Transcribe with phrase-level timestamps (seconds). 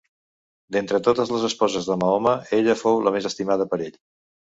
[0.75, 4.05] D'entre totes les esposes de Mahoma, ella fou la més estimada per ell.